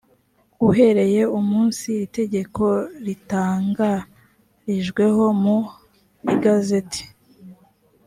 uhereye 0.67 1.21
umunsi 1.39 1.81
iri 1.93 2.07
tegeko 2.19 2.63
ritangarijweho 3.05 5.23
mu 5.43 5.57
igazeti 6.33 7.03